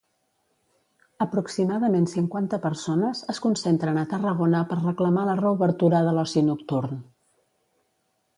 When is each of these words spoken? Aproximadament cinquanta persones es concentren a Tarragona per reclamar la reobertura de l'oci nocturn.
Aproximadament 1.25 2.07
cinquanta 2.13 2.59
persones 2.63 3.21
es 3.35 3.43
concentren 3.45 4.01
a 4.01 4.07
Tarragona 4.15 4.63
per 4.73 4.79
reclamar 4.81 5.27
la 5.29 5.37
reobertura 5.45 6.01
de 6.09 6.17
l'oci 6.19 6.45
nocturn. 6.51 7.07